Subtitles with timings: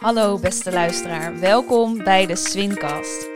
[0.00, 3.28] Hallo beste luisteraar, welkom bij de Swincast.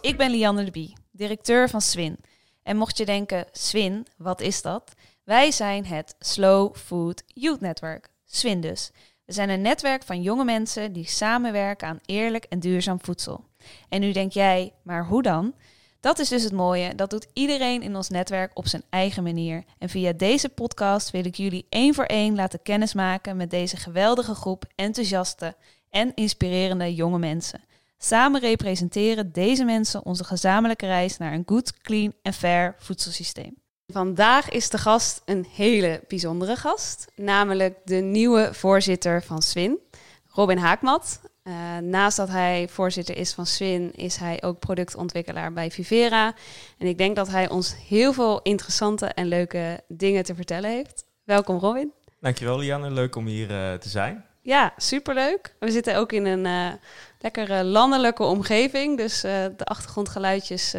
[0.00, 2.16] Ik ben Lianne de Bie, directeur van Swin.
[2.62, 4.92] En mocht je denken, Swin, wat is dat?
[5.24, 8.90] Wij zijn het Slow Food Youth Network, Swin dus.
[9.24, 13.44] We zijn een netwerk van jonge mensen die samenwerken aan eerlijk en duurzaam voedsel.
[13.88, 15.54] En nu denk jij, maar hoe dan?
[16.02, 19.64] Dat is dus het mooie, dat doet iedereen in ons netwerk op zijn eigen manier.
[19.78, 24.34] En via deze podcast wil ik jullie één voor één laten kennismaken met deze geweldige
[24.34, 25.56] groep enthousiaste
[25.90, 27.60] en inspirerende jonge mensen.
[27.98, 33.54] Samen representeren deze mensen onze gezamenlijke reis naar een goed, clean en fair voedselsysteem.
[33.86, 39.78] Vandaag is de gast een hele bijzondere gast, namelijk de nieuwe voorzitter van Swin,
[40.26, 41.20] Robin Haakmat.
[41.44, 46.34] Uh, naast dat hij voorzitter is van Swin, is hij ook productontwikkelaar bij Vivera.
[46.78, 51.04] En ik denk dat hij ons heel veel interessante en leuke dingen te vertellen heeft.
[51.24, 51.92] Welkom Robin.
[52.20, 54.24] Dankjewel Lianne, leuk om hier uh, te zijn.
[54.42, 55.54] Ja, superleuk.
[55.58, 56.72] We zitten ook in een uh,
[57.18, 60.74] lekkere landelijke omgeving, dus de achtergrondgeluidjes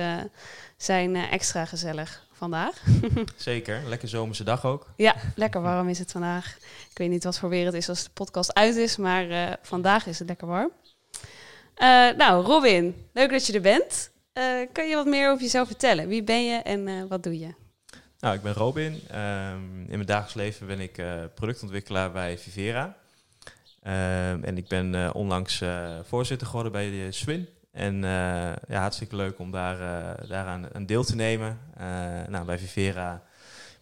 [0.78, 2.84] zijn extra gezellig vandaag.
[3.36, 4.88] Zeker, lekker zomerse dag ook.
[4.96, 6.58] Ja, lekker warm is het vandaag.
[6.90, 9.54] Ik weet niet wat voor weer het is als de podcast uit is, maar uh,
[9.62, 10.72] vandaag is het lekker warm.
[11.78, 14.12] Uh, nou, Robin, leuk dat je er bent.
[14.34, 16.08] Uh, kan je wat meer over jezelf vertellen?
[16.08, 17.54] Wie ben je en wat doe je?
[18.20, 18.94] Nou, ik ben Robin.
[18.94, 21.02] Um, in mijn dagelijks leven ben ik
[21.36, 22.98] productontwikkelaar bij Vivera.
[23.84, 25.64] Um, en ik ben onlangs
[26.04, 27.48] voorzitter geworden bij de Swin.
[27.74, 28.02] En uh,
[28.68, 31.60] ja, hartstikke leuk om daar, uh, daaraan een deel te nemen.
[31.78, 31.84] Uh,
[32.28, 33.24] nou, bij Vivera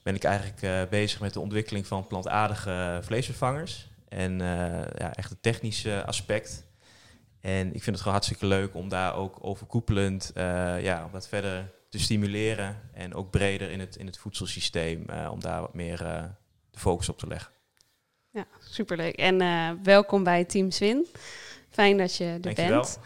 [0.03, 3.89] ben ik eigenlijk bezig met de ontwikkeling van plantaardige vleesvervangers.
[4.09, 4.39] En
[4.97, 6.65] ja, echt het technische aspect.
[7.39, 10.31] En ik vind het gewoon hartstikke leuk om daar ook overkoepelend
[10.79, 12.79] ja, om dat verder te stimuleren.
[12.93, 15.97] En ook breder in het, in het voedselsysteem, om daar wat meer
[16.71, 17.51] de focus op te leggen.
[18.29, 19.15] Ja, superleuk.
[19.15, 19.37] En
[19.83, 21.07] welkom bij Team Swin.
[21.69, 22.81] Fijn dat je er Dankjewel.
[22.81, 22.99] bent.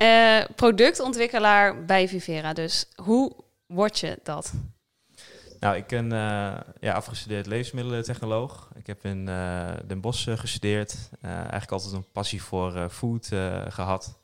[0.00, 2.52] Uh, productontwikkelaar bij Vivera.
[2.52, 4.52] Dus hoe word je dat?
[5.58, 8.70] Nou, ik ben uh, ja, afgestudeerd levensmiddelentechnoloog.
[8.74, 11.10] Ik heb in uh, Den Bosch gestudeerd.
[11.22, 13.26] eigenlijk altijd een passie voor food
[13.68, 14.20] gehad.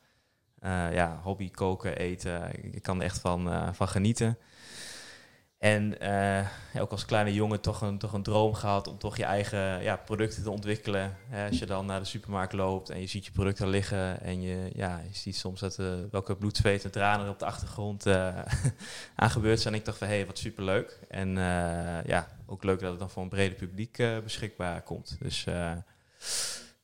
[0.93, 2.51] ja, hobby koken, eten.
[2.75, 4.39] Ik kan er echt van, van genieten.
[5.67, 5.97] En
[6.73, 9.83] ja, ook als kleine jongen toch een, toch een droom gehad om toch je eigen
[9.83, 11.17] ja, producten te ontwikkelen.
[11.29, 14.43] Hè, als je dan naar de supermarkt loopt en je ziet je producten liggen en
[14.43, 17.45] je, ja, je ziet soms dat, uh, welke bloed, zweet en tranen er op de
[17.45, 18.39] achtergrond uh,
[19.17, 19.75] aan gebeurd zijn.
[19.75, 20.99] En ik dacht van, hé, hey, wat superleuk.
[21.09, 21.35] En
[22.07, 25.17] ja, ook leuk dat het dan voor een breder publiek beschikbaar komt.
[25.21, 25.47] Dus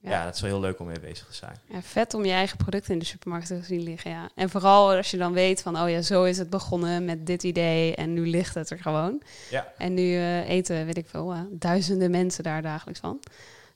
[0.02, 0.10] ja.
[0.10, 1.56] ja, dat is wel heel leuk om mee bezig te zijn.
[1.66, 4.30] Ja, vet om je eigen producten in de supermarkt te zien liggen, ja.
[4.34, 7.42] En vooral als je dan weet van, oh ja, zo is het begonnen met dit
[7.42, 9.22] idee en nu ligt het er gewoon.
[9.50, 9.72] Ja.
[9.78, 13.20] En nu uh, eten, weet ik veel, uh, duizenden mensen daar dagelijks van.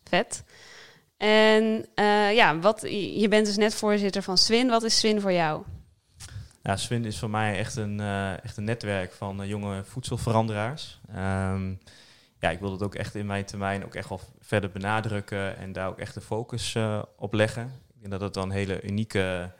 [0.04, 0.44] Vet.
[1.16, 2.80] En uh, ja, wat,
[3.14, 4.68] je bent dus net voorzitter van Swin.
[4.68, 5.62] Wat is Swin voor jou?
[6.62, 8.00] Ja, Swin is voor mij echt een,
[8.42, 11.00] echt een netwerk van jonge voedselveranderaars.
[11.16, 11.78] Um,
[12.40, 15.72] ja, ik wil dat ook echt in mijn termijn ook echt wel verder benadrukken en
[15.72, 17.64] daar ook echt de focus uh, op leggen.
[17.64, 19.50] Ik denk dat dat dan een hele unieke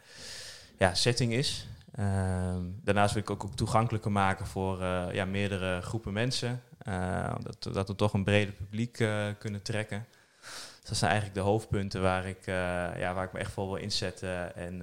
[0.78, 1.66] ja, setting is.
[1.98, 6.62] Uh, daarnaast wil ik ook, ook toegankelijker maken voor uh, ja, meerdere groepen mensen.
[6.88, 8.92] Uh, dat, dat we toch een breder publiek
[9.38, 10.06] kunnen trekken.
[10.80, 12.46] Dus dat zijn eigenlijk de hoofdpunten waar ik,
[12.96, 14.78] ja, waar ik me echt voor wil inzetten en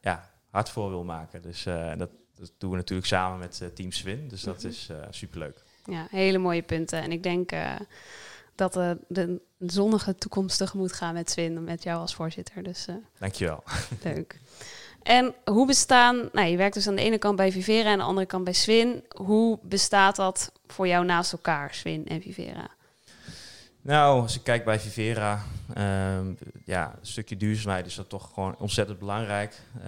[0.00, 1.42] ja, hard voor wil maken.
[1.42, 1.62] Dus
[1.96, 4.28] dat, dat, doen we natuurlijk samen met Team Swin.
[4.28, 5.62] Dus dat is superleuk.
[5.90, 7.02] Ja, hele mooie punten.
[7.02, 7.74] En ik denk uh,
[8.54, 12.62] dat uh, de zonnige toekomst tegemoet gaan met Swin, met jou als voorzitter.
[12.62, 13.62] Dus, uh, Dankjewel.
[14.02, 14.38] Leuk.
[15.02, 17.98] En hoe bestaan, nou je werkt dus aan de ene kant bij Vivera en aan
[17.98, 19.02] de andere kant bij Swin.
[19.08, 22.70] Hoe bestaat dat voor jou naast elkaar, Swin en Vivera?
[23.82, 25.42] Nou, als ik kijk bij Vivera,
[25.78, 29.60] um, ja, een stukje duurzaamheid is dat toch gewoon ontzettend belangrijk.
[29.78, 29.84] Uh,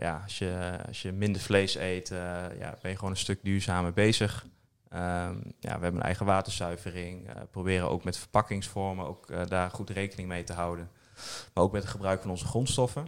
[0.00, 2.18] ja, als je, als je minder vlees eet, uh,
[2.58, 4.46] ja, ben je gewoon een stuk duurzamer bezig.
[4.94, 7.28] Um, ja, we hebben een eigen waterzuivering.
[7.28, 10.90] Uh, proberen ook met verpakkingsvormen ook uh, daar goed rekening mee te houden.
[11.54, 13.06] Maar ook met het gebruik van onze grondstoffen.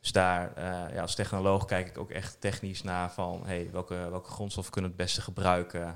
[0.00, 3.94] Dus daar, uh, ja, als technoloog kijk ik ook echt technisch naar van hey, welke,
[3.94, 5.86] welke grondstoffen kunnen we het beste gebruiken.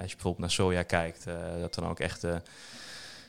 [0.00, 1.24] als je bijvoorbeeld naar soja kijkt,
[1.60, 2.42] dat dan ook echt de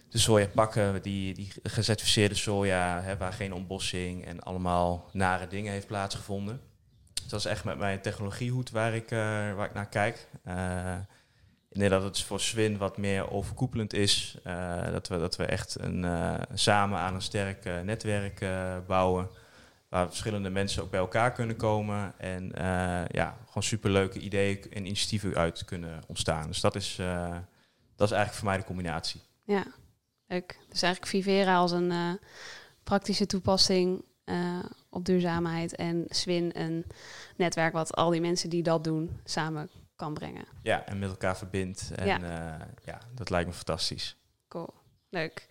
[0.09, 5.87] soja pakken, die, die gecertificeerde soja, hè, waar geen ontbossing en allemaal nare dingen heeft
[5.87, 6.61] plaatsgevonden.
[7.13, 9.09] Dus dat is echt met mijn technologiehoed waar ik,
[9.55, 10.27] waar ik naar kijk.
[11.69, 14.37] Denk dat het voor Swin wat meer overkoepelend is.
[14.47, 18.45] Uh, dat, we, dat we echt een, uh, samen aan een sterk uh, netwerk
[18.87, 19.29] bouwen.
[19.89, 22.13] waar verschillende mensen ook bij elkaar kunnen komen.
[22.17, 26.47] En eh, ja, gewoon superleuke ideeën en initiatieven uit kunnen ontstaan.
[26.47, 27.37] Dus dat is, eh,
[27.95, 29.21] dat is eigenlijk voor mij de combinatie.
[29.43, 29.65] Ja,
[30.27, 30.59] leuk.
[30.69, 32.13] Dus eigenlijk Vivera als een eh,
[32.83, 36.85] praktische toepassing eh, op duurzaamheid en Swin een
[37.37, 39.69] netwerk wat al die mensen die dat doen samen
[39.99, 40.45] kan brengen.
[40.63, 41.91] Ja, en met elkaar verbindt.
[41.95, 42.17] En Ja.
[42.21, 44.17] ja, ja dat lijkt me fantastisch.
[44.47, 44.73] Cool,
[45.09, 45.47] leuk.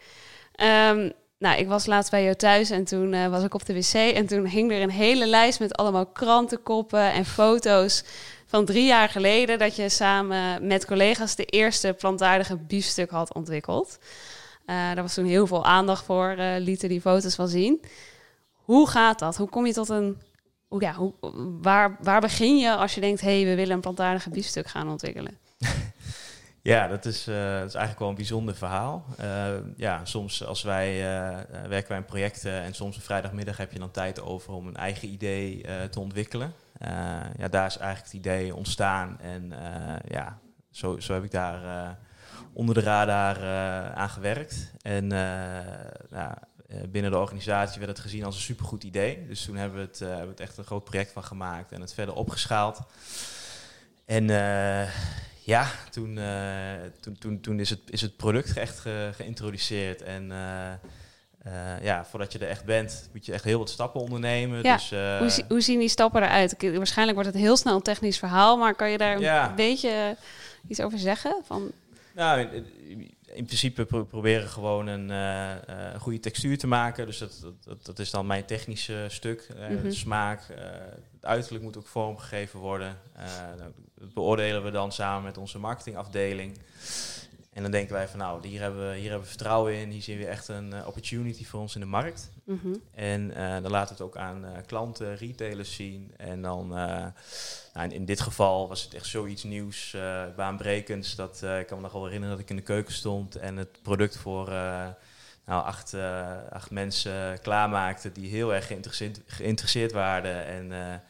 [0.54, 3.74] Ehm, nou, ik was laatst bij jou thuis en toen eh, was ik op de
[3.74, 8.04] wc en toen hing er een hele lijst met allemaal krantenkoppen en foto's
[8.46, 13.98] van drie jaar geleden dat je samen met collega's de eerste plantaardige biefstuk had ontwikkeld.
[14.64, 17.80] Eh daar was toen heel veel aandacht voor, eh, lieten die foto's wel zien.
[18.52, 19.36] Hoe gaat dat?
[19.36, 20.20] Hoe kom je tot een...
[20.78, 20.96] Ja,
[21.60, 24.88] waar, waar begin je als je denkt, hé, hey, we willen een plantaardige biefstuk gaan
[24.88, 25.38] ontwikkelen?
[26.62, 29.04] Ja, dat is, eh, dat is eigenlijk wel een bijzonder verhaal.
[29.16, 31.38] Eh, ja, soms als wij eh,
[31.68, 34.76] werken wij in projecten en soms een vrijdagmiddag heb je dan tijd over om een
[34.76, 36.52] eigen idee te ontwikkelen.
[37.38, 39.52] Ja, daar is eigenlijk het idee ontstaan en
[40.08, 40.38] ja,
[40.70, 41.96] zo, zo heb ik daar
[42.52, 43.44] onder de radar
[43.94, 44.72] aan gewerkt.
[44.82, 46.32] En eh,
[46.88, 49.26] binnen de organisatie werd het gezien als een supergoed idee.
[49.26, 51.72] Dus toen hebben we het, eh, hebben we het echt een groot project van gemaakt
[51.72, 52.78] en het verder opgeschaald.
[54.04, 54.88] En eh,
[55.42, 60.02] ja, toen, eh, toen, toen, toen is, het, is het product echt ge- geïntroduceerd.
[60.02, 60.72] En eh,
[61.38, 64.62] eh, ja, voordat je er echt bent, moet je echt heel wat stappen ondernemen.
[64.62, 66.54] Ja, Dus, eh, Hoe, hoe zien die stappen eruit?
[66.76, 69.52] Waarschijnlijk wordt het heel snel een technisch verhaal, maar kan je daar een Ja.
[69.54, 70.16] beetje
[70.68, 71.36] iets over zeggen?
[71.44, 71.70] Van,
[72.18, 77.06] Nou, in, in principe pro- proberen gewoon een, eh, eh, een goede textuur te maken.
[77.06, 79.48] Dus dat, dat- dat, is dan mijn technische stuk.
[79.58, 79.90] Eh, Mhm.
[79.90, 80.42] smaak,
[81.12, 82.98] het uiterlijk moet ook vormgegeven worden.
[83.58, 86.58] Nou, dat beoordelen we dan samen met onze marketingafdeling.
[87.58, 89.90] En dan denken wij van nou, hier hebben we, hier hebben we vertrouwen in.
[89.90, 92.30] Hier zien we echt een eh, opportunity voor ons in de markt.
[92.44, 92.74] mhm.
[92.94, 96.12] En eh, dan laten we het ook aan eh, klanten, retailers zien.
[96.16, 97.12] En dan, nou,
[97.74, 99.96] in, in dit geval was het echt zoiets nieuws,
[100.36, 101.14] baanbrekends.
[101.14, 103.82] Dat, ik kan me nog wel herinneren dat ik in de keuken stond en het
[103.82, 104.48] product voor
[105.44, 105.94] nou, acht,
[106.50, 110.46] acht mensen klaarmaakte die heel erg geïnteresseerd, geïnteresseerd waren.
[110.46, 111.02] En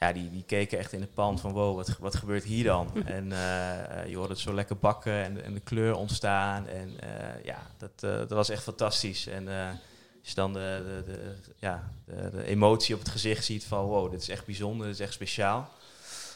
[0.00, 2.90] ja, die, die keken echt in de pan van wow, wat, wat gebeurt hier dan?
[3.04, 6.66] en eh, je hoorde het zo lekker bakken en, de- en de kleur ontstaan.
[6.66, 9.26] En eh, ja, dat, eh, dat was echt fantastisch.
[9.26, 13.64] En als je dan de, de, de, ja, de, de emotie op het gezicht ziet
[13.64, 15.68] van wow, dit is echt bijzonder, dit is echt speciaal.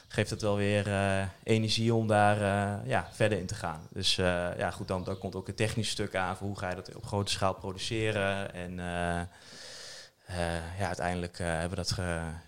[0.08, 0.86] Geeft het wel weer
[1.42, 2.38] energie om daar
[2.86, 3.80] ja, verder in te gaan.
[3.90, 4.14] Dus
[4.56, 6.94] ja, goed, dan, dan komt ook het technische stuk aan voor hoe ga je dat
[6.94, 8.54] op grote schaal produceren.
[8.54, 8.78] En
[10.78, 11.98] ja, uiteindelijk eh, hebben we dat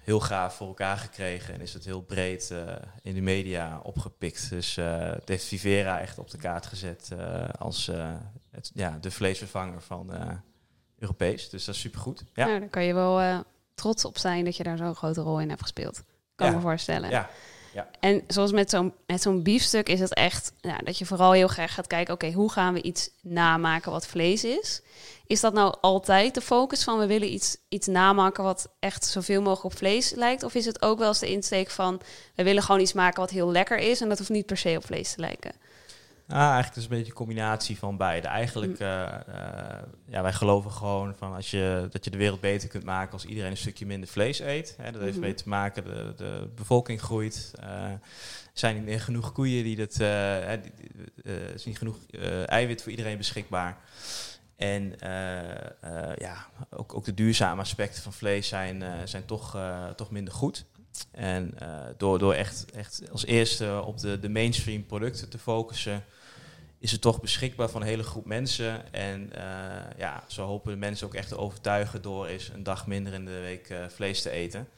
[0.04, 2.58] heel gaaf voor elkaar gekregen en is het heel breed eh,
[3.02, 4.50] in de media opgepikt.
[4.50, 8.12] Dus eh het heeft Vivera echt op de kaart gezet eh, als eh,
[8.50, 10.30] het, ja, de vleesvervanger van eh,
[10.98, 11.48] Europees.
[11.50, 12.24] Dus dat is supergoed.
[12.34, 12.46] Ja.
[12.46, 13.38] Nou, daar kan je wel eh,
[13.74, 16.02] trots op zijn dat je daar zo'n grote rol in hebt gespeeld.
[16.34, 16.54] Kan Ja.
[16.54, 17.10] me voorstellen.
[17.10, 17.28] Ja.
[18.00, 21.48] En zoals met zo'n met zo'n biefstuk is het echt nou, dat je vooral heel
[21.48, 22.14] graag gaat kijken...
[22.14, 24.82] oké, hoe gaan we iets namaken wat vlees is?
[25.26, 28.44] Is dat nou altijd de focus van we willen iets, iets namaken...
[28.44, 30.42] wat echt zoveel mogelijk op vlees lijkt?
[30.42, 32.00] Of is het ook wel eens de insteek van...
[32.34, 34.00] we willen gewoon iets maken wat heel lekker is...
[34.00, 35.52] en dat hoeft niet per se op vlees te lijken?
[36.28, 38.28] Ah, eigenlijk is het een beetje een combinatie van beide.
[38.28, 42.68] Eigenlijk, eh, eh, ja, wij geloven gewoon van als je, dat je de wereld beter
[42.68, 44.74] kunt maken als iedereen een stukje minder vlees eet.
[44.80, 45.20] Hè, dat heeft Mhm.
[45.24, 47.52] mee te maken, de, de bevolking groeit.
[47.60, 47.98] er
[48.52, 51.96] zijn niet meer genoeg koeien die dat, die- is niet genoeg
[52.46, 53.76] eiwit voor iedereen beschikbaar.
[54.56, 54.94] En
[56.18, 59.58] ja, ook, ook de duurzame aspecten van vlees zijn, zijn toch,
[59.96, 60.64] toch minder goed.
[61.10, 61.54] En
[61.96, 66.04] door, door echt, echt als eerste op de, de mainstream producten te focussen,
[66.78, 68.92] is het toch beschikbaar voor een hele groep mensen.
[68.92, 72.86] En eh, ja, zo hopen de mensen ook echt te overtuigen door eens een dag
[72.86, 74.68] minder in de week eh, vlees te eten.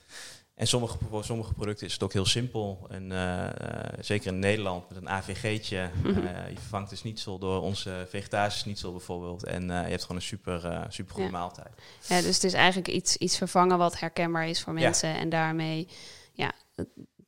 [0.55, 2.87] En sommige, voor sommige producten is het ook heel simpel.
[2.90, 5.90] En eh, zeker in Nederland met een AVG'tje.
[6.02, 6.21] Mhm.
[6.49, 9.45] je vervangt de schnitzel door onze vegetarische schnitzel bijvoorbeeld.
[9.45, 11.38] En je hebt gewoon een super, super goede Ja.
[11.38, 11.71] maaltijd.
[12.09, 14.81] Ja, dus het is eigenlijk iets, iets vervangen wat herkenbaar is voor Ja.
[14.81, 15.14] mensen.
[15.14, 15.88] En daarmee
[16.33, 16.52] ja,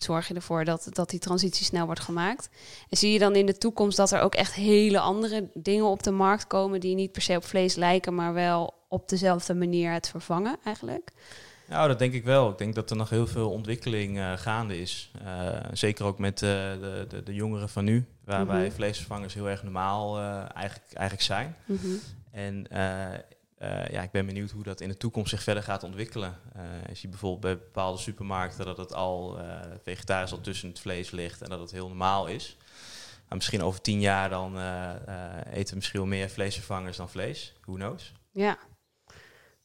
[0.04, 2.48] zorg je ervoor dat, dat die transitie snel wordt gemaakt.
[2.88, 6.02] En zie je dan in de toekomst dat er ook echt hele andere dingen op
[6.02, 6.80] de markt komen...
[6.80, 11.10] die niet per se op vlees lijken, maar wel op dezelfde manier het vervangen eigenlijk?
[11.68, 12.50] Nou, dat denk ik wel.
[12.50, 15.10] Ik denk dat er nog heel veel ontwikkeling eh, gaande is.
[15.24, 18.74] Eh, zeker ook met eh, de, de, de jongeren van nu, waarbij Mhm.
[18.74, 20.18] vleesvervangers heel erg normaal
[20.54, 21.56] eigenlijk, eigenlijk zijn.
[21.64, 21.86] Mhm.
[22.30, 22.66] En
[23.60, 26.38] eh, ja, ik ben benieuwd hoe dat in de toekomst zich verder gaat ontwikkelen.
[26.54, 30.80] Eh je ziet bijvoorbeeld bij bepaalde supermarkten dat het al eh, vegetarisch al tussen het
[30.80, 32.56] vlees ligt en dat het heel normaal is.
[33.28, 34.56] Maar misschien over tien jaar dan
[35.52, 37.54] eten we misschien wel meer vleesvervangers dan vlees.
[37.60, 38.12] Who knows?
[38.30, 38.58] Ja,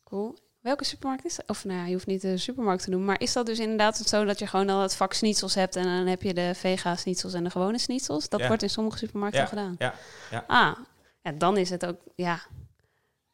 [0.03, 0.37] cool.
[0.59, 1.49] welke supermarkt is dat?
[1.49, 3.07] Of nou ja, je hoeft niet de supermarkt te noemen.
[3.07, 5.75] Maar is dat dus inderdaad zo dat je gewoon al het vak schnitzels hebt...
[5.75, 8.29] en dan heb je de vega schnitzels en de gewone schnitzels?
[8.29, 8.47] Dat Ja.
[8.47, 9.75] wordt in sommige supermarkten Ja, gedaan.
[9.77, 9.93] ja,
[10.31, 10.43] ja.
[10.47, 10.77] Ah,
[11.21, 11.97] ja, dan is het ook...
[12.15, 12.39] Ja,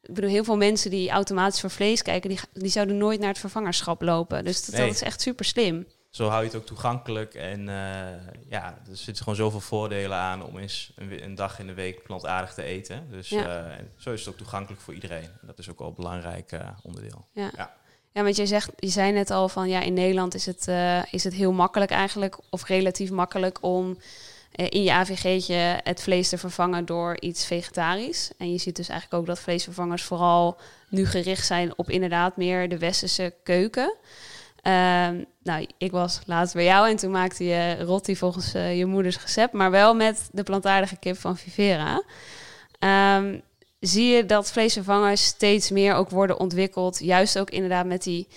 [0.02, 2.30] ik bedoel, heel veel mensen die automatisch voor vlees kijken...
[2.30, 4.44] die, die zouden nooit naar het vervangerschap lopen.
[4.46, 4.86] Dus dat, Nee.
[4.86, 5.88] dat is echt super slim.
[6.10, 7.34] Zo hou je het ook toegankelijk.
[7.34, 11.74] En eh, ja, er zitten gewoon zoveel voordelen aan om eens een, dag in de
[11.74, 13.08] week plantaardig te eten.
[13.10, 13.46] Dus Ja.
[13.46, 15.24] eh, en zo is het ook toegankelijk voor iedereen.
[15.24, 17.28] En dat is ook wel een belangrijk eh, onderdeel.
[17.34, 17.52] Ja.
[17.56, 17.80] Ja.
[18.14, 20.68] Ja, want je zegt, je zei net al van ja, in Nederland is het,
[21.12, 23.98] is het heel makkelijk eigenlijk, of relatief makkelijk om
[24.52, 28.32] in je AVG'tje het vlees te vervangen door iets vegetarisch.
[28.38, 30.58] En je ziet dus eigenlijk ook dat vleesvervangers vooral
[30.90, 33.96] nu gericht zijn op inderdaad meer de westerse keuken.
[34.62, 38.86] Ehm, nou, ik was laatst bij jou en toen maakte je rotti volgens eh, je
[38.86, 42.04] moeders recept, maar wel met de plantaardige kip van Vivera.
[42.80, 43.40] Ehm,
[43.80, 48.28] zie je dat vleesvervangers steeds meer ook worden ontwikkeld, juist ook inderdaad met, die,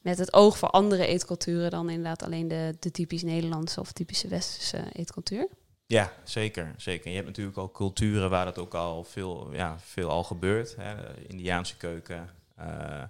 [0.00, 4.28] met het oog voor andere eetculturen dan inderdaad alleen de, de typisch Nederlandse of typische
[4.28, 5.48] westerse eetcultuur?
[5.88, 7.08] Ja, zeker, zeker.
[7.08, 10.76] Je hebt natuurlijk al culturen waar dat ook al veel, ja, veel al gebeurt.
[10.76, 10.94] Hè.
[10.96, 12.30] De Indiaanse keuken.
[12.56, 13.02] eh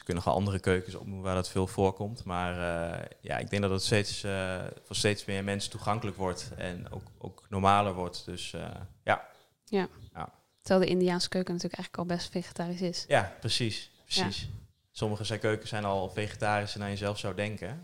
[0.00, 2.24] er kunnen nog andere keukens opnoemen waar dat veel voorkomt.
[2.24, 6.50] Maar eh, ja, ik denk dat het steeds, eh, voor steeds meer mensen toegankelijk wordt.
[6.56, 8.24] En ook, ook normaler wordt.
[8.24, 8.70] Dus eh,
[9.04, 9.28] ja.
[10.62, 13.04] Terwijl de Indiaanse keuken natuurlijk eigenlijk al best vegetarisch is.
[13.08, 13.90] ja, precies.
[14.04, 14.48] precies.
[14.90, 17.80] Sommige zijn keukens zijn al vegetarischer dan je zelf zou denken.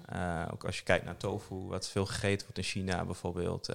[0.53, 3.69] Ook als je kijkt naar tofu, wat veel gegeten wordt in China bijvoorbeeld.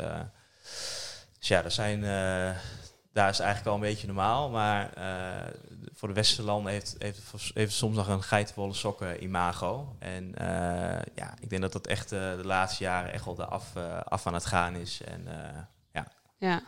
[1.39, 2.57] Dus ja, dat zijn, eh,
[3.13, 4.49] daar is eigenlijk al een beetje normaal.
[4.49, 5.53] Maar eh,
[5.93, 7.21] voor de westerse landen heeft, heeft,
[7.53, 9.95] heeft soms nog een geitenwolle sokken imago.
[9.99, 14.27] En eh, ja, ik denk dat dat echt de laatste jaren echt eraf eh, af
[14.27, 15.01] aan het gaan is.
[15.05, 15.27] En
[15.93, 16.63] ja, Ja.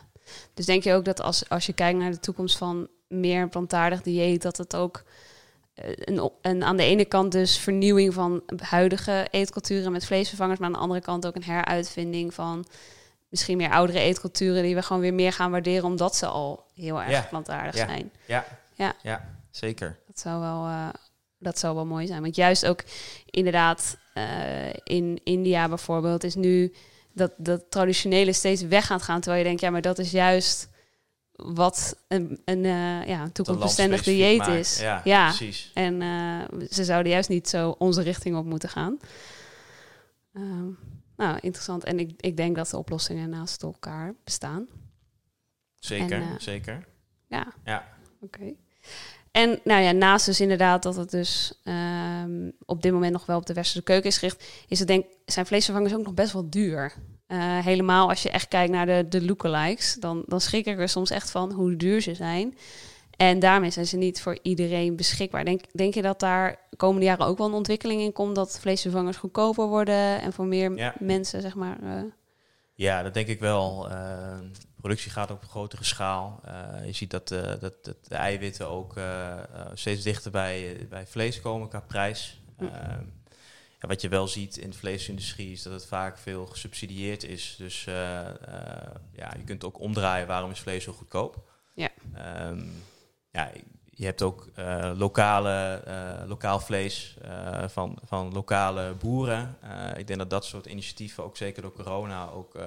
[0.54, 4.02] Dus denk je ook dat als, als je kijkt naar de toekomst van meer plantaardig
[4.02, 5.04] dieet, dat het ook
[5.74, 10.74] een, een, aan de ene kant dus vernieuwing van huidige eetculturen met vleesvervangers, maar aan
[10.74, 12.66] de andere kant ook een heruitvinding van
[13.34, 17.02] misschien meer oudere eetculturen die we gewoon weer meer gaan waarderen omdat ze al heel
[17.02, 18.10] erg plantaardig zijn.
[18.26, 18.94] ja, Ja.
[19.02, 19.98] ja zeker.
[20.06, 20.88] Dat zou wel, eh,
[21.38, 22.22] dat zou wel mooi zijn.
[22.22, 22.82] Want juist ook
[23.30, 26.74] inderdaad eh, in India bijvoorbeeld is nu
[27.12, 29.20] dat, dat traditionele steeds weg aan het gaan.
[29.20, 30.68] Terwijl je denkt, ja, maar dat is juist
[31.32, 34.80] wat een, een, eh, ja, toekomstbestendig dieet is.
[34.80, 35.26] Ja, Ja.
[35.28, 35.70] precies.
[35.74, 36.02] En
[36.70, 38.98] ze zouden juist niet zo onze richting op moeten gaan.
[40.34, 40.66] Ehm,
[41.16, 41.84] nou, interessant.
[41.84, 44.68] En ik, ik denk dat de oplossingen naast elkaar bestaan.
[45.74, 46.86] Zeker, En, eh, zeker.
[47.26, 47.52] Ja.
[47.64, 47.88] Ja.
[48.20, 48.54] Oké.
[49.30, 53.38] En nou ja, naast dus inderdaad dat het dus ehm, op dit moment nog wel
[53.38, 56.50] op de westerse keuken is gericht, is het denk zijn vleesvervangers ook nog best wel
[56.50, 56.92] duur.
[57.26, 60.88] Eh, helemaal als je echt kijkt naar de, de lookalikes, dan, dan schrik ik er
[60.88, 62.56] soms echt van hoe duur ze zijn.
[63.16, 65.44] En daarmee zijn ze niet voor iedereen beschikbaar.
[65.44, 68.58] Denk, denk je dat daar de komende jaren ook wel een ontwikkeling in komt dat
[68.60, 70.94] vleesvervangers goedkoper worden en voor meer Ja.
[70.98, 71.78] mensen, zeg maar.
[71.82, 72.02] eh,
[72.74, 73.90] Ja, dat denk ik wel.
[73.90, 74.38] Eh,
[74.76, 76.40] productie gaat op grotere schaal.
[76.44, 78.94] Eh, je ziet dat, dat, dat de eiwitten ook
[79.74, 82.40] steeds dichter bij, bij vlees komen qua prijs.
[82.58, 82.64] Hm.
[82.64, 82.70] Eh,
[83.80, 87.54] ja, wat je wel ziet in de vleesindustrie is dat het vaak veel gesubsidieerd is.
[87.58, 91.50] Dus ja, je kunt ook omdraaien waarom is vlees zo goedkoop.
[91.74, 91.88] Ja.
[92.14, 92.62] Ehm,
[93.34, 93.50] ja,
[93.90, 99.56] je hebt ook eh, lokale, eh, lokaal vlees eh, van, van lokale boeren.
[99.96, 102.58] Ik denk dat dat soort initiatieven, ook zeker door corona, ook,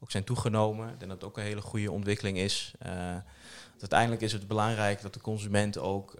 [0.00, 0.88] ook zijn toegenomen.
[0.88, 2.74] Ik denk dat het ook een hele goede ontwikkeling is.
[3.80, 6.14] Uiteindelijk is het belangrijk dat de consument ook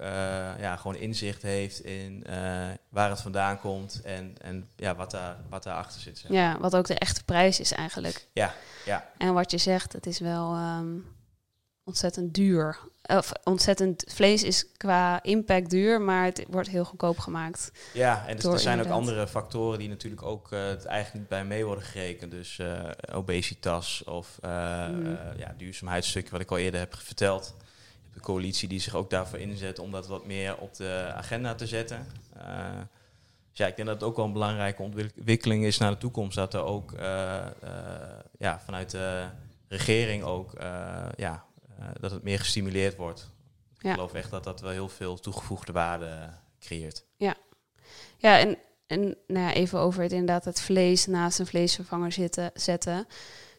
[0.58, 2.26] ja, gewoon inzicht heeft in
[2.88, 6.18] waar het vandaan komt en, en ja, wat, daar, wat daarachter zit.
[6.18, 6.30] zeg.
[6.30, 8.26] ja, wat ook de echte prijs is eigenlijk.
[8.32, 9.10] Ja, ja.
[9.18, 10.96] En wat je zegt, het is wel ehm,
[11.84, 12.78] ontzettend duur.
[13.11, 17.73] Of ontzettend, vlees is qua impact duur, maar het wordt heel goedkoop gemaakt.
[17.93, 19.02] Ja, en dus er zijn inderdaad.
[19.02, 22.31] ook andere factoren die natuurlijk ook eh, het eigenlijk niet bij mee worden gerekend.
[22.31, 24.50] Dus eh, obesitas of eh,
[25.37, 25.55] ja,
[26.31, 27.55] wat ik al eerder heb verteld.
[27.57, 31.12] Je hebt een coalitie die zich ook daarvoor inzet om dat wat meer op de
[31.14, 32.07] agenda te zetten.
[33.50, 36.37] Dus ja, ik denk dat het ook wel een belangrijke ontwikkeling is naar de toekomst.
[36.37, 36.93] Dat er ook
[38.38, 39.26] ja, vanuit de
[39.69, 40.52] regering ook
[41.17, 41.45] ja,
[42.00, 43.30] dat het meer gestimuleerd wordt.
[43.76, 43.92] Ik Ja.
[43.92, 47.04] geloof echt dat dat wel heel veel toegevoegde waarde creëert.
[48.16, 52.50] Ja, en, en nou ja, even over het inderdaad het vlees naast een vleesvervanger zitten,
[52.54, 53.06] zetten.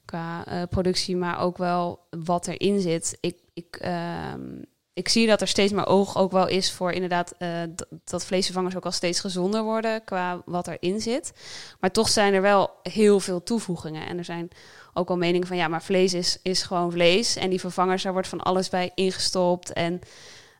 [0.05, 3.17] Qua eh, productie, maar ook wel wat erin zit.
[3.21, 4.61] Ik, ik, ehm,
[4.93, 7.61] ik zie dat er steeds meer oog ook wel is voor inderdaad eh,
[8.03, 11.33] dat vleesvervangers ook al steeds gezonder worden qua wat erin zit.
[11.79, 14.07] Maar toch zijn er wel heel veel toevoegingen.
[14.07, 14.49] En er zijn
[14.93, 17.35] ook al meningen van ja, maar vlees is, is gewoon vlees.
[17.35, 19.73] En die vervangers, daar wordt van alles bij ingestopt.
[19.73, 20.01] En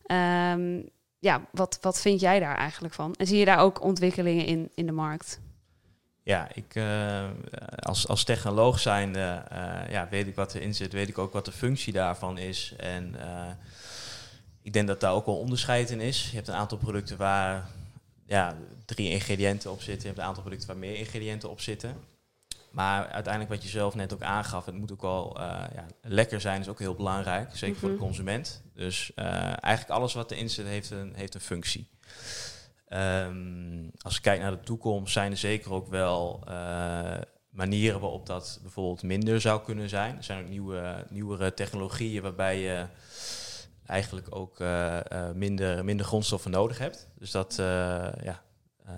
[0.05, 0.81] ehm,
[1.19, 3.13] ja, wat, wat vind jij daar eigenlijk van?
[3.15, 5.39] En zie je daar ook ontwikkelingen in, in de markt?
[6.23, 7.29] Ja, ik, eh,
[7.79, 11.45] als, als technoloog zijnde eh, ja, weet ik wat erin zit, weet ik ook wat
[11.45, 12.73] de functie daarvan is.
[12.77, 13.51] En eh,
[14.61, 16.29] ik denk dat daar ook wel onderscheid in is.
[16.29, 17.69] Je hebt een aantal producten waar
[18.25, 20.01] ja, drie ingrediënten op zitten.
[20.01, 21.95] Je hebt een aantal producten waar meer ingrediënten op zitten.
[22.71, 26.61] Maar uiteindelijk wat je zelf net ook aangaf, het moet ook wel ja, lekker zijn,
[26.61, 27.49] is ook heel belangrijk.
[27.57, 28.03] Zeker voor de Mhm.
[28.03, 28.63] consument.
[28.73, 31.89] Dus eigenlijk alles wat erin zit, heeft een, heeft een functie.
[32.87, 37.17] Ehm, als ik kijk naar de toekomst, zijn er zeker ook wel eh,
[37.49, 40.17] manieren waarop dat bijvoorbeeld minder zou kunnen zijn.
[40.17, 42.85] Er zijn ook nieuwe, nieuwere technologieën waarbij je
[43.85, 47.07] eigenlijk ook eh, eh, minder, minder grondstoffen nodig hebt.
[47.15, 47.65] Dus dat, eh,
[48.23, 48.41] ja,
[48.85, 48.93] eh,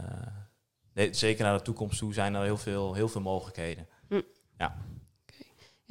[0.94, 3.88] nee, zeker naar de toekomst toe zijn er heel veel, heel veel mogelijkheden.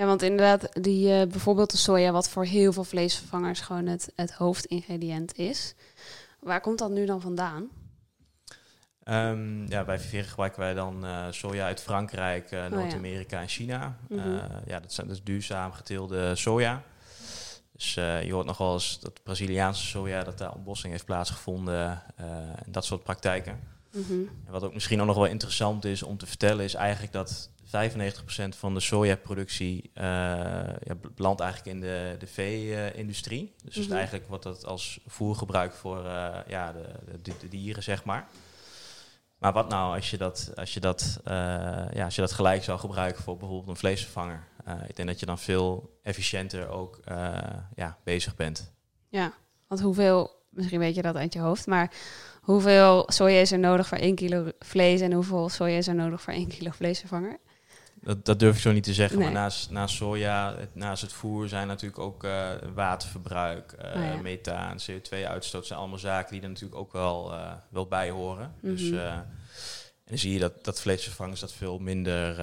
[0.03, 4.13] Ja, want inderdaad, die, eh, bijvoorbeeld de soja, wat voor heel veel vleesvervangers gewoon het,
[4.15, 5.75] het hoofdingrediënt is.
[6.41, 7.69] Waar komt dat nu dan vandaan?
[9.03, 12.69] Ehm, ja, bij Vivere gebruiken wij dan eh, soja uit Frankrijk, eh, ja.
[12.69, 13.97] Noord-Amerika en China.
[14.09, 14.41] Mhm.
[14.67, 16.83] Ja, dat zijn dus duurzaam geteelde soja.
[17.73, 22.73] Dus je hoort nog wel eens dat Braziliaanse soja, dat daar ontbossing heeft plaatsgevonden en
[22.73, 23.61] dat soort praktijken.
[23.93, 24.13] Mhm.
[24.47, 27.51] En wat ook misschien ook nog wel interessant is om te vertellen, is eigenlijk dat
[27.65, 30.05] 95% van de sojaproductie eh
[30.83, 33.55] ja, belandt eigenlijk in de, de vee-industrie.
[33.65, 33.93] Dus Mhm.
[33.97, 36.89] eigenlijk wordt dat als voer gebruikt voor eh, ja, de,
[37.23, 38.29] de, de dieren, zeg maar.
[39.39, 41.35] Maar wat nou als je dat, als je dat, eh,
[41.93, 44.51] ja, als je dat gelijk zou gebruiken voor bijvoorbeeld een vleesvervanger?
[44.87, 47.01] Ik denk dat je dan veel efficiënter ook
[47.75, 48.73] ja, bezig bent.
[49.09, 49.33] Ja,
[49.69, 51.93] want hoeveel, misschien weet je dat uit je hoofd, maar
[52.43, 56.21] hoeveel soja is er nodig voor 1 kilo vlees en hoeveel soja is er nodig
[56.23, 57.37] voor 1 kilo vleesvervanger?
[58.05, 59.27] Dat, dat durf ik zo niet te zeggen, Nee.
[59.31, 64.17] maar naast, naast soja, het- naast het voer zijn natuurlijk ook eh, waterverbruik, Oh ja.
[64.23, 68.55] methaan, CO2-uitstoot zijn allemaal zaken die er natuurlijk ook wel, eh, wel bij horen.
[68.61, 69.01] Dus Mhm.
[69.05, 69.27] en
[70.05, 72.37] dan zie je dat, dat vleesvervangers dat veel minder,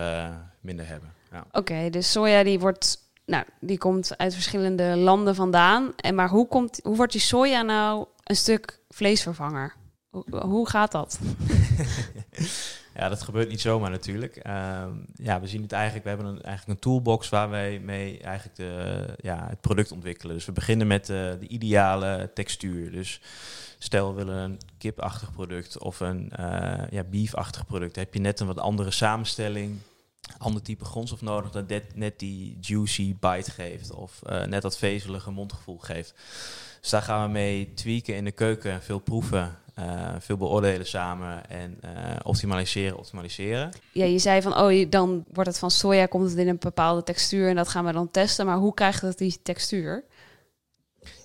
[0.61, 1.13] minder hebben.
[1.31, 1.45] Ja.
[1.51, 5.93] Oké, dus soja die wordt, nou, die komt uit verschillende landen vandaan.
[5.95, 9.73] En maar hoe komt, hoe wordt die soja nou een stuk vleesvervanger?
[10.09, 11.19] Hoe, gaat dat?
[12.95, 14.35] Ja, dat gebeurt niet zomaar natuurlijk.
[14.35, 18.19] Ehm, ja, we zien het eigenlijk, we hebben een, eigenlijk een toolbox waar wij mee
[18.19, 20.35] eigenlijk de, ja, het product ontwikkelen.
[20.35, 22.91] Dus we beginnen met eh, de ideale textuur.
[22.91, 23.21] Dus
[23.77, 27.93] stel we willen een kipachtig product of een eh ja, beefachtig product.
[27.93, 29.77] Dan heb je net een wat andere samenstelling,
[30.37, 34.77] ander type grondstof nodig dat net, net die juicy bite geeft of eh, net dat
[34.77, 36.13] vezelige mondgevoel geeft.
[36.81, 41.49] Dus daar gaan we mee tweaken in de keuken, veel proeven, eh, veel beoordelen samen
[41.49, 41.91] en eh,
[42.23, 43.69] optimaliseren, optimaliseren.
[43.91, 47.03] Ja, je zei van, oh, dan wordt het van soja, komt het in een bepaalde
[47.03, 48.45] textuur en dat gaan we dan testen.
[48.45, 50.03] Maar hoe krijgt het die textuur?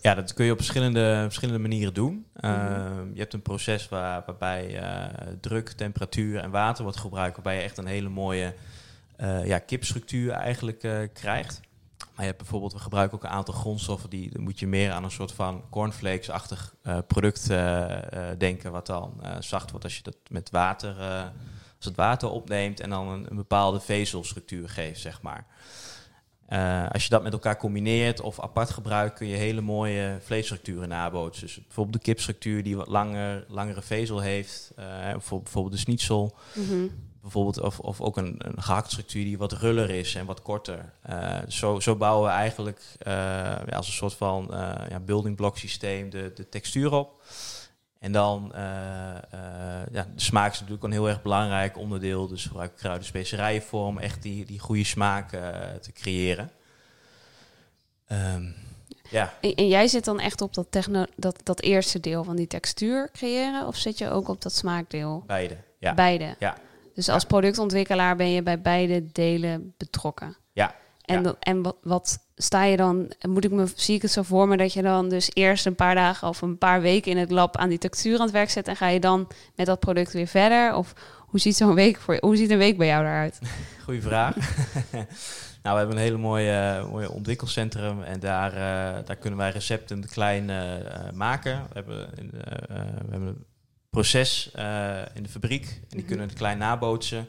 [0.02, 2.26] Ja, dat kun je op verschillende, verschillende manieren doen.
[2.34, 2.46] Mhm.
[2.46, 7.56] Ehm, je hebt een proces waar, waarbij eh, druk, temperatuur en water wordt gebruikt, waarbij
[7.56, 8.54] je echt een hele mooie
[9.44, 11.60] ja, kipstructuur eigenlijk krijgt.
[12.14, 14.92] Maar je hebt bijvoorbeeld, we gebruiken ook een aantal grondstoffen die dan moet je meer
[14.92, 19.96] aan een soort van cornflakes-achtig eh, product eh, eh, denken, wat dan zacht wordt als
[19.96, 20.96] je dat met water,
[21.76, 25.46] als het water opneemt en dan een, een bepaalde vezelstructuur geeft, zeg maar.
[26.92, 31.46] Als je dat met elkaar combineert of apart gebruikt, kun je hele mooie vleesstructuren nabootsen.
[31.46, 34.72] Dus bijvoorbeeld de kipstructuur die wat langer, langere vezel heeft,
[35.16, 36.36] voor bijvoorbeeld de schnitzel.
[36.54, 36.86] Mhm.
[37.24, 40.92] Bijvoorbeeld, of, of ook een, een gehakt structuur die wat ruller is en wat korter.
[41.02, 43.12] Eh, zo, zo bouwen we eigenlijk eh,
[43.66, 47.22] ja, als een soort van eh, ja, building block systeem de, de textuur op.
[47.98, 52.28] En dan, ja, de smaak is natuurlijk een heel erg belangrijk onderdeel.
[52.28, 55.28] Dus gebruik kruiden, specerijen voor om echt die, die goede smaak
[55.80, 56.50] te creëren.
[58.06, 58.44] Ehm,
[59.10, 62.36] ja, En, en jij zit dan echt op dat, techno, dat, dat eerste deel van
[62.36, 63.66] die textuur creëren?
[63.66, 65.24] Of zit je ook op dat smaakdeel?
[65.26, 65.56] beide.
[65.78, 66.34] Ja, Beide.
[66.38, 66.56] Ja.
[66.94, 70.36] Dus als productontwikkelaar ben je bij beide delen betrokken.
[70.52, 70.74] Ja.
[71.04, 73.12] En, dan- en wat, wat sta je dan?
[73.28, 75.74] Moet ik me, zie ik het zo voor me dat je dan dus eerst een
[75.74, 78.50] paar dagen of een paar weken in het lab aan die textuur aan het werk
[78.50, 80.74] zet en ga je dan met dat product weer verder?
[80.74, 83.38] Of hoe ziet zo'n week voor je, hoe ziet een week bij jou eruit?
[83.84, 84.34] Goeie vraag.
[85.62, 90.08] nou, we hebben een hele mooie, mooie ontwikkelcentrum en daar, eh, daar kunnen wij recepten
[90.08, 91.62] klein eh, eh, maken.
[91.68, 92.08] We hebben,
[92.66, 93.44] we hebben een
[93.94, 96.06] proces eh, in de fabriek en die Mhm.
[96.06, 97.28] kunnen het klein nabootsen.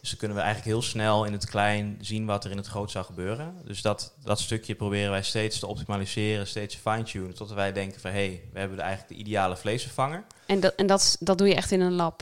[0.00, 2.66] Dus dan kunnen we eigenlijk heel snel in het klein zien wat er in het
[2.66, 3.54] groot zou gebeuren.
[3.64, 7.34] Dus dat, dat stukje proberen wij steeds te optimaliseren, steeds te fine-tunen.
[7.34, 10.24] Tot wij denken van, hé, hey, we hebben eigenlijk de ideale vleesvervanger.
[10.46, 12.20] En dat, en dat, dat doe je echt in een lab?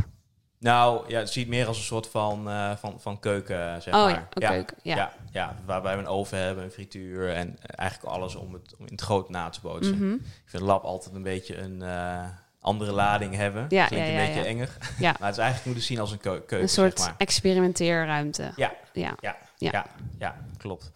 [0.59, 4.05] Nou, ja, het ziet meer als een soort van, eh, van, van keuken, zeg oh
[4.05, 4.11] maar.
[4.11, 4.77] ja, een keuken.
[4.83, 4.97] Ja.
[4.97, 8.87] Ja, ja, waarbij we een oven hebben, een frituur en eigenlijk alles om het om
[8.87, 9.97] in het groot na te bootsen.
[9.99, 10.12] Mhm.
[10.14, 12.25] Ik vind lab altijd een beetje een, eh,
[12.62, 13.66] andere lading hebben.
[13.68, 14.46] Ja, Klinkt ja, een ja, beetje ja.
[14.46, 14.68] enger.
[15.01, 17.16] Maar het is eigenlijk moeten zien als een keu- keuken, Een soort zeg maar.
[17.18, 18.53] experimenteerruimte.
[18.57, 18.72] Ja.
[18.92, 19.14] ja.
[19.20, 19.70] Ja, Ja.
[19.72, 19.87] ja.
[20.18, 20.90] ja, klopt.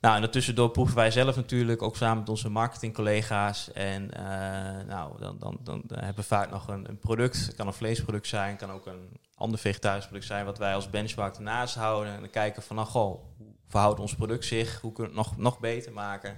[0.00, 3.72] Nou, en daartussendoor proeven wij zelf natuurlijk ook samen met onze marketingcollega's.
[3.72, 4.24] En eh,
[4.86, 7.46] nou, dan, dan, dan hebben we vaak nog een, een product.
[7.46, 10.90] Het kan een vleesproduct zijn, kan ook een ander vegetarisch product zijn, wat wij als
[10.90, 12.12] benchmark ernaast houden.
[12.14, 14.80] En dan kijken van, nou, goh, hoe verhoudt ons product zich?
[14.80, 16.36] Hoe kunnen we het nog, nog beter maken?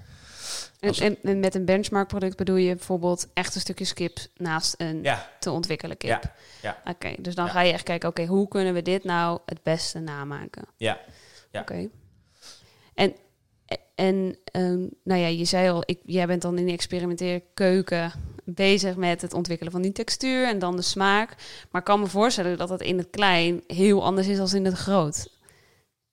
[0.81, 4.75] En, en, en met een benchmark product bedoel je bijvoorbeeld echt een stukje skip naast
[4.79, 6.09] een Ja, te ontwikkelen kip.
[6.11, 6.21] Ja,
[6.63, 6.83] ja.
[6.91, 7.51] Oké, dus dan Ja.
[7.51, 10.65] ga je echt kijken, oké, hoe kunnen we dit nou het beste namaken?
[10.77, 10.99] ja,
[11.51, 11.61] Ja.
[11.61, 11.89] Oké.
[12.95, 13.15] En,
[13.95, 18.13] en ehm, nou ja, je zei al, ik, jij bent dan in die experimenteerkeuken
[18.45, 21.35] bezig met het ontwikkelen van die textuur en dan de smaak.
[21.71, 24.65] Maar ik kan me voorstellen dat het in het klein heel anders is dan in
[24.65, 25.29] het groot.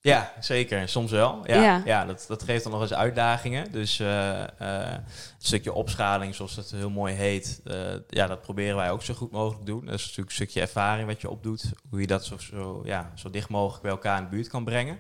[0.06, 0.90] Ja, zeker.
[0.90, 1.42] Soms wel.
[1.44, 1.82] Ja, Ja.
[1.86, 2.06] ja.
[2.06, 3.72] dat, dat geeft dan nog eens uitdagingen.
[3.72, 5.04] Dus een
[5.38, 7.76] stukje opschaling, zoals het heel mooi heet, eh,
[8.10, 9.86] ja, dat proberen wij ook zo goed mogelijk te doen.
[9.86, 11.72] Dat is natuurlijk een stukje ervaring wat je opdoet.
[11.90, 14.64] Hoe je dat zo, zo, ja, zo dicht mogelijk bij elkaar in de buurt kan
[14.64, 14.98] brengen.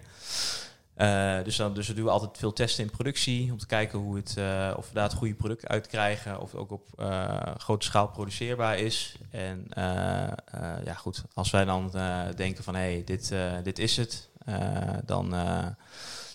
[1.43, 4.29] Dus, dan, dus we doen altijd veel testen in productie om te kijken hoe het,
[4.77, 6.39] of we daar het goede product uit krijgen.
[6.39, 6.87] Of het ook op
[7.57, 9.15] grote schaal produceerbaar is.
[9.31, 9.67] En
[10.83, 11.91] ja, goed, als wij dan
[12.35, 14.29] denken van hé, hey, dit, dit is het,
[15.05, 15.67] dan, eh,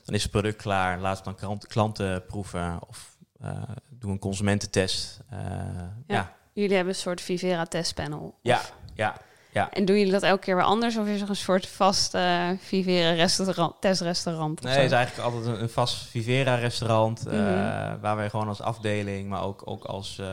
[0.05, 1.01] dan is het product klaar.
[1.01, 5.21] Laat het dan klanten proeven of eh doe een consumententest.
[5.31, 5.39] Eh,
[6.07, 6.35] ja.
[6.53, 8.39] Jullie hebben een soort Vivera testpanel.
[8.43, 8.61] Ja,
[8.95, 9.17] ja,
[9.53, 9.71] ja.
[9.71, 10.97] En doen jullie dat elke keer weer anders?
[10.97, 14.63] Of is er een soort vast eh Vivera restaurant, testrestaurant?
[14.63, 17.27] Nee, het is eigenlijk altijd een, een vast Vivera-restaurant.
[17.27, 18.01] eh, Mhm.
[18.01, 20.27] waar wij gewoon als afdeling, maar ook, ook als eh,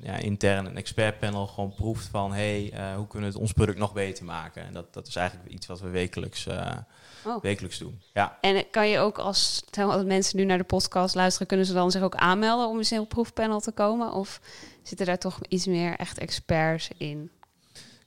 [0.00, 2.32] ja, intern een expertpanel gewoon proeft van...
[2.32, 4.66] hey, hoe kunnen we het ons product nog beter maken?
[4.66, 6.46] En dat, dat is eigenlijk iets wat we wekelijks,
[7.26, 7.42] Oh.
[7.42, 8.00] wekelijks doen.
[8.12, 8.38] Ja.
[8.40, 11.72] En kan je ook als stel dat mensen nu naar de podcast luisteren, kunnen ze
[11.72, 14.12] dan zich ook aanmelden om eens in een proefpanel te komen?
[14.12, 14.40] Of
[14.82, 17.30] zitten daar toch iets meer echt experts in?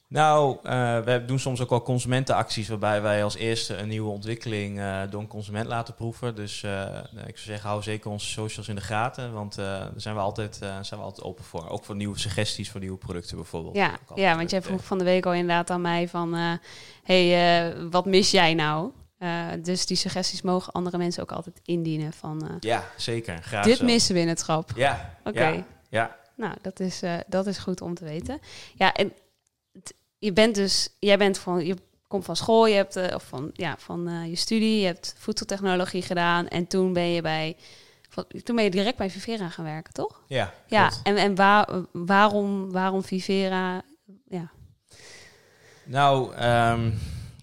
[0.10, 4.80] Nou, eh, we doen soms ook wel consumentenacties waarbij wij als eerste een nieuwe ontwikkeling
[4.80, 6.36] eh, door een consument laten proeven.
[6.36, 10.16] Dus eh, ik zou zeggen, hou zeker onze socials in de gaten, want daar zijn
[10.16, 11.70] we, altijd, zijn we altijd open voor.
[11.70, 13.76] Ook voor nieuwe suggesties voor nieuwe producten bijvoorbeeld.
[13.76, 16.60] Ja, ja want jij vroeg van de week al inderdaad aan mij van,
[17.04, 18.92] hey, wat mis jij nou?
[19.62, 23.44] Dus die suggesties mogen andere mensen ook altijd indienen van, Ja, zeker.
[23.44, 23.86] Graag dit zo.
[23.86, 24.72] missen we in het schap.
[24.76, 25.48] Ja, Oké.
[25.48, 26.16] ja, ja.
[26.36, 28.40] Nou, dat is, dat is goed om te weten.
[28.76, 29.14] Ja, en
[30.20, 31.76] je bent dus, jij bent van, je
[32.08, 35.16] komt van school, je hebt, eh, of van, ja, van eh, je studie, je hebt
[35.18, 37.56] voedseltechnologie gedaan en toen ben je bij,
[38.10, 40.22] van- toen ben je direct bij Vivera gaan werken, toch?
[40.28, 43.82] ja, Ja, en, en waar, waarom, waarom Vivera?
[44.30, 44.52] Ja,
[45.84, 46.92] Nou, ehm,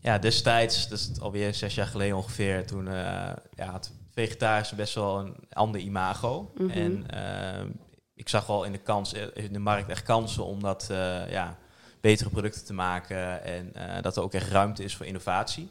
[0.02, 4.94] ja, destijds, dat is alweer zes jaar geleden ongeveer, toen eh ja, had vegetarisch best
[4.94, 6.50] wel een ander imago.
[6.54, 6.70] Mhm.
[6.70, 7.68] En ehm,
[8.14, 11.56] ik zag wel in de, kans, in de markt echt kansen om dat, eh, ja,
[12.04, 15.70] betere producten te maken en eh, dat er ook echt ruimte is voor innovatie.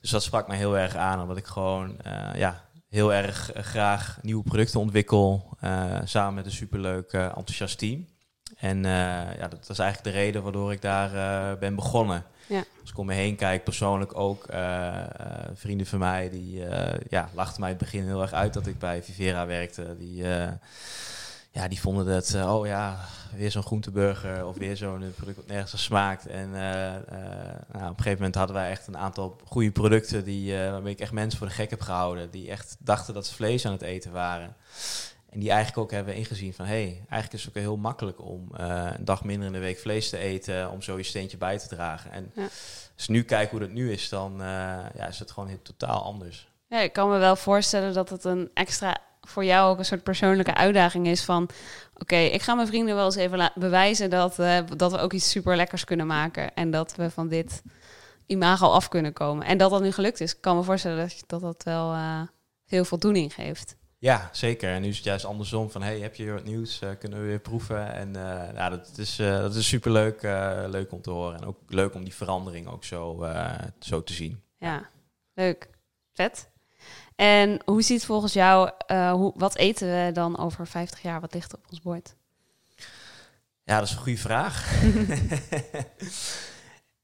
[0.00, 3.62] Dus dat sprak mij heel erg aan, omdat ik gewoon eh, ja, heel erg eh,
[3.62, 5.48] graag nieuwe producten ontwikkel,
[6.04, 8.06] samen met een superleuk, enthousiast team.
[8.56, 8.82] En
[9.38, 12.24] ja, dat was eigenlijk de reden waardoor ik daar ben begonnen.
[12.46, 12.64] Ja.
[12.80, 14.46] Als ik om me heen kijk, persoonlijk ook,
[15.54, 18.66] vrienden van mij, die eh, ja, lachten mij in het begin heel erg uit dat
[18.66, 19.96] ik bij Vivera werkte.
[19.98, 20.24] Die,
[21.52, 22.98] ja, die vonden dat, eh, oh ja,
[23.36, 26.26] weer zo'n groenteburger of weer zo'n product wat nergens smaakt.
[26.26, 27.02] En eh, eh,
[27.72, 31.00] nou, op een gegeven moment hadden wij echt een aantal goede producten die, waarmee ik
[31.00, 32.30] echt mensen voor de gek heb gehouden.
[32.30, 34.56] Die echt dachten dat ze vlees aan het eten waren.
[35.30, 38.20] En die eigenlijk ook hebben ingezien van, hé, hey, eigenlijk is het ook heel makkelijk
[38.20, 41.58] om een dag minder in de week vlees te eten, om zo je steentje bij
[41.58, 42.10] te dragen.
[42.10, 42.48] En Ja.
[42.96, 44.34] als nu kijk hoe dat nu is, dan
[44.94, 46.50] ja, is het gewoon heel totaal anders.
[46.68, 50.02] Ja, ik kan me wel voorstellen dat het een extra voor jou ook een soort
[50.02, 51.48] persoonlijke uitdaging is van
[51.94, 55.30] oké, ik ga mijn vrienden wel eens even bewijzen dat, eh, dat we ook iets
[55.30, 57.62] super lekkers kunnen maken en dat we van dit
[58.26, 59.46] imago af kunnen komen.
[59.46, 62.22] En dat dat nu gelukt is, ik kan me voorstellen dat dat, dat wel eh,
[62.66, 63.76] veel voldoening geeft.
[64.02, 64.72] Ja, zeker.
[64.72, 66.80] En nu is het juist andersom van, hey, heb je weer wat nieuws?
[66.80, 67.92] Eh, kunnen we weer proeven?
[67.92, 71.40] En eh nou, dat is, eh, dat is superleuk uh, leuk om te horen.
[71.40, 74.42] En ook leuk om die verandering ook zo, uh, zo te zien.
[74.58, 74.88] Ja,
[75.34, 75.68] leuk.
[76.12, 76.51] Vet.
[77.22, 81.20] En hoe ziet volgens jou, uh, hoe, wat eten we dan over 50 jaar?
[81.20, 82.14] Wat ligt op ons bord?
[83.64, 84.82] Ja, dat is een goede vraag.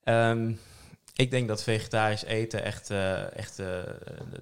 [0.05, 0.61] um,
[1.25, 3.67] ik denk dat vegetarisch eten echt, uh, echt uh,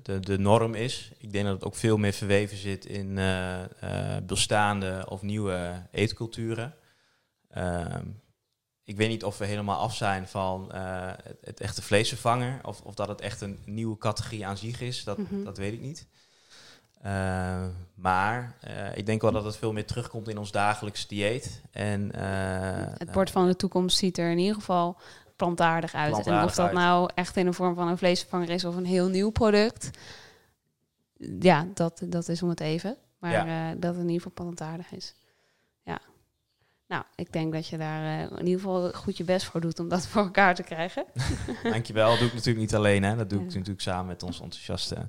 [0.03, 1.13] de, de norm is.
[1.19, 3.19] Ik denk dat het ook veel meer verweven zit in
[4.27, 6.75] bestaande of nieuwe eetculturen.
[7.57, 8.21] Um,
[8.87, 12.59] ik weet niet of we helemaal af zijn van het, het, echte vleesvervanger.
[12.63, 15.05] Of, of dat het echt een nieuwe categorie aan zich is.
[15.05, 15.45] Dat, mm -hmm.
[15.45, 16.07] dat weet ik niet.
[17.01, 21.63] Eh, maar eh, ik denk wel dat het veel meer terugkomt in ons dagelijks dieet.
[21.71, 24.99] En, eh, Het bord van de toekomst ziet er in ieder geval
[25.37, 26.27] plantaardig uit.
[26.27, 26.75] en of dat uit.
[26.75, 29.91] nou echt in de vorm van een vleesvervanger is of een heel nieuw product.
[31.41, 32.97] Ja, dat, dat is om het even.
[33.19, 33.71] Maar Ja.
[33.71, 35.15] eh, dat het in ieder geval plantaardig is.
[36.89, 36.95] Ja.
[36.95, 39.79] Nou, ik denk dat je daar eh, in ieder geval goed je best voor doet
[39.79, 41.05] om dat voor elkaar te krijgen.
[41.63, 42.09] Dankjewel.
[42.11, 43.03] Dat doe ik natuurlijk niet alleen.
[43.03, 43.17] Hè.
[43.17, 43.55] Dat doe ik Ja.
[43.57, 45.09] natuurlijk samen met ons enthousiaste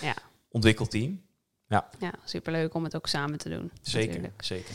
[0.00, 0.14] Ja.
[0.48, 1.24] ontwikkelteam.
[1.68, 1.88] Ja,
[2.24, 3.70] superleuk om het ook samen te doen.
[3.82, 4.44] Zeker, natuurlijk.
[4.44, 4.74] zeker.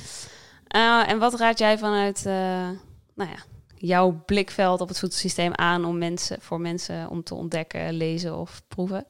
[0.68, 2.34] Eh, en wat raad jij vanuit eh,
[3.16, 3.36] nou ja,
[3.78, 8.62] jouw blikveld op het voedselsysteem aan om mensen, voor mensen om te ontdekken, lezen of
[8.68, 9.06] proeven?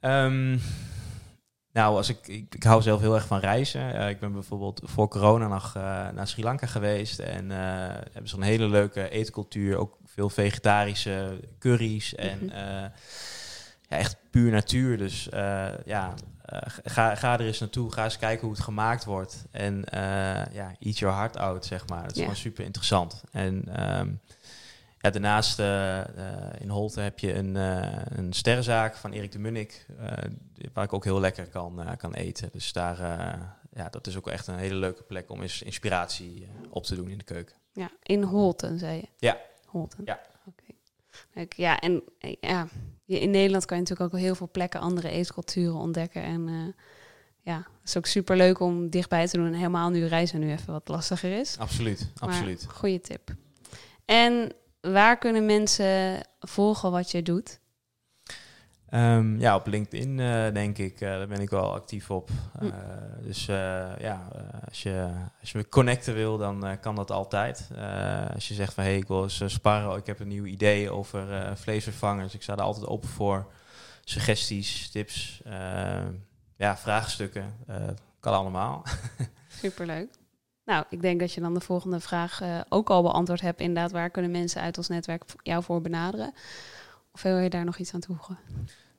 [0.00, 0.58] Ehm,
[1.72, 3.94] nou, als ik, ik, ik hou zelf heel erg van reizen.
[3.94, 5.82] Eh, ik ben bijvoorbeeld voor corona nog eh,
[6.14, 7.18] naar Sri Lanka geweest.
[7.18, 7.58] En eh,
[8.12, 9.76] hebben ze een hele leuke eetcultuur.
[9.76, 12.14] Ook veel vegetarische curry's.
[12.14, 12.56] En Mhm.
[13.88, 14.98] ja, echt puur natuur.
[14.98, 15.28] Dus
[15.84, 16.14] ja,
[16.84, 17.92] ga, ga er eens naartoe.
[17.92, 19.44] Ga eens kijken hoe het gemaakt wordt.
[19.50, 19.84] En
[20.52, 22.02] ja, eat your heart out, zeg maar.
[22.02, 23.22] Dat is gewoon super interessant.
[23.32, 24.08] En ehm,
[25.02, 29.38] ja, daarnaast eh, eh, in Holte heb je een, eh, een sterrenzaak van Erik de
[29.38, 29.86] Munnik,
[30.72, 32.48] waar ik ook heel lekker kan, kan eten.
[32.52, 32.98] Dus daar,
[33.72, 37.08] ja, dat is ook echt een hele leuke plek om eens inspiratie op te doen
[37.08, 37.56] in de keuken.
[37.72, 39.08] Ja, in Holten, zei je?
[39.16, 39.38] Ja.
[39.66, 40.02] Holten.
[40.04, 40.20] Ja.
[40.46, 40.72] Oké.
[41.32, 41.52] Leuk.
[41.52, 42.02] Ja, en
[42.40, 42.68] ja,
[43.06, 46.22] in Nederland kan je natuurlijk ook heel veel plekken andere eetculturen ontdekken.
[46.22, 46.74] En
[47.40, 49.46] ja, het is ook super leuk om dichtbij te doen.
[49.46, 51.58] En helemaal nu reizen nu even wat lastiger is.
[51.58, 52.66] Absoluut, absoluut.
[52.68, 53.34] Goede tip.
[54.04, 57.60] En waar kunnen mensen volgen wat je doet?
[58.92, 62.30] Ehm, ja, op LinkedIn eh, denk ik, eh, daar ben ik wel actief op.
[62.58, 62.64] Hm.
[62.64, 62.72] Eh,
[63.22, 63.46] dus
[63.98, 64.28] ja,
[64.68, 65.08] als, je,
[65.40, 67.68] als je me connecten wil, dan kan dat altijd.
[68.34, 71.52] Als je zegt van, hey, ik wil eens sparren, ik heb een nieuw idee over
[71.56, 72.34] vleesvervangers.
[72.34, 73.52] Ik sta er altijd open voor.
[74.04, 75.42] Suggesties, tips,
[76.56, 77.54] ja, vraagstukken.
[78.20, 78.82] kan allemaal.
[79.62, 80.21] Superleuk.
[80.72, 83.60] Nou, ik denk dat je dan de volgende vraag eh, ook al beantwoord hebt.
[83.60, 86.34] Inderdaad, waar kunnen mensen uit ons netwerk jou voor benaderen?
[87.14, 88.38] Of wil je daar nog iets aan toevoegen?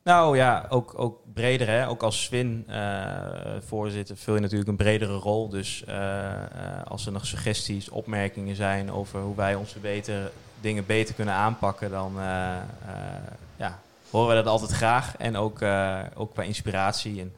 [0.03, 1.67] Nou ja, ook, ook breder.
[1.67, 1.87] Hè?
[1.87, 5.49] Ook als Swin eh, voorzitter vul je natuurlijk een bredere rol.
[5.49, 6.31] Dus eh,
[6.83, 10.31] als er nog suggesties, opmerkingen zijn over hoe wij onze beter,
[10.61, 12.13] dingen beter kunnen aanpakken, dan
[13.57, 15.17] ja, horen wij dat altijd graag.
[15.17, 15.61] En ook,
[16.15, 17.21] ook bij inspiratie.
[17.21, 17.33] En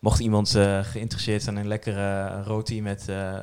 [0.00, 3.42] mocht iemand eh, geïnteresseerd zijn in een lekkere roti met eh, eh,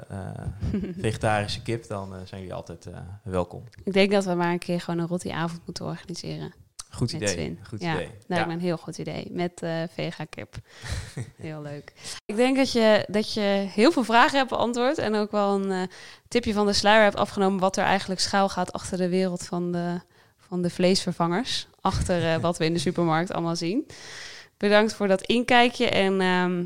[1.00, 2.88] vegetarische kip, dan zijn jullie altijd
[3.24, 3.64] welkom.
[3.84, 6.54] ik denk dat we maar een keer gewoon een rottiavond moeten organiseren.
[6.90, 7.28] Goed idee.
[7.28, 7.60] Swin.
[7.68, 8.10] Goed ja, idee.
[8.28, 8.46] Ja.
[8.46, 9.28] me een heel goed idee.
[9.32, 9.62] Met
[9.94, 10.56] vega kip.
[11.38, 11.94] heel leuk.
[12.26, 14.98] Ik denk dat je, dat je heel veel vragen hebt beantwoord.
[14.98, 15.90] En ook wel een
[16.28, 17.60] tipje van de sluier hebt afgenomen.
[17.60, 20.00] Wat er eigenlijk schuil gaat achter de wereld van de,
[20.38, 21.68] van de vleesvervangers.
[21.82, 23.88] Achter wat we in de supermarkt allemaal zien.
[24.58, 25.90] Bedankt voor dat inkijkje.
[25.90, 26.66] En ehm,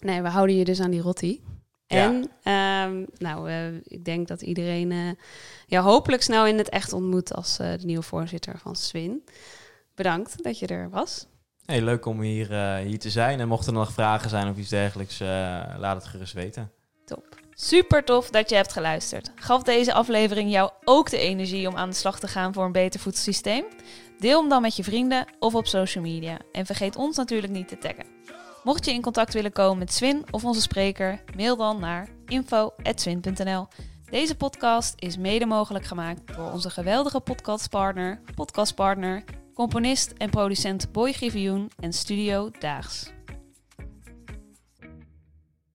[0.00, 1.42] nee, we houden je dus aan die rotti.
[1.86, 2.04] Ja.
[2.04, 5.10] En ehm, nou, eh, ik denk dat iedereen eh
[5.66, 9.24] jou hopelijk snel in het echt ontmoet als eh, de nieuwe voorzitter van Swin.
[9.94, 11.26] Bedankt dat je er was.
[11.64, 13.40] Hey, leuk om hier, hier te zijn.
[13.40, 15.18] En mochten er nog vragen zijn of iets dergelijks,
[15.78, 16.72] laat het gerust weten.
[17.04, 17.40] Top.
[17.54, 19.30] Super tof dat je hebt geluisterd.
[19.34, 22.72] Gaf deze aflevering jou ook de energie om aan de slag te gaan voor een
[22.72, 23.64] beter voedselsysteem?
[24.20, 26.38] Deel hem dan met je vrienden of op social media.
[26.52, 28.04] En vergeet ons natuurlijk niet te taggen.
[28.64, 33.66] Mocht je in contact willen komen met Swin of onze spreker, mail dan naar info.swin.nl.
[34.10, 41.12] Deze podcast is mede mogelijk gemaakt door onze geweldige podcastpartner, podcastpartner, componist en producent Boy
[41.12, 43.10] Griffioen en Studio Daags.